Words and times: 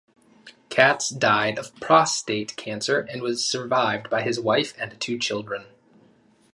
Katz 0.69 1.09
died 1.09 1.59
of 1.59 1.75
prostate 1.75 2.55
cancer 2.55 3.01
and 3.01 3.21
was 3.21 3.45
survived 3.45 4.09
by 4.09 4.23
his 4.23 4.39
wife 4.39 4.73
and 4.79 4.99
two 4.99 5.19
children. 5.19 5.65